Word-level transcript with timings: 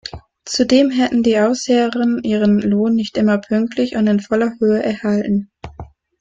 Zudem 0.45 0.89
hätten 0.89 1.21
die 1.21 1.37
Aufseherinnen 1.39 2.23
ihren 2.23 2.57
Lohn 2.59 2.95
nicht 2.95 3.17
immer 3.17 3.37
pünktlich 3.37 3.97
und 3.97 4.07
in 4.07 4.19
voller 4.19 4.55
Höhe 4.59 4.81
erhalten. 4.81 5.51